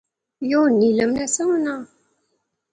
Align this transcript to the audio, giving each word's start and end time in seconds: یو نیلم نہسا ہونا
یو 0.51 0.61
نیلم 0.79 1.11
نہسا 1.17 1.43
ہونا 1.49 1.75